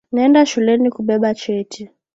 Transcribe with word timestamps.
Naenda 0.11 0.45
shuleni 0.45 0.89
kubeba 0.89 1.33
cheti 1.35 1.89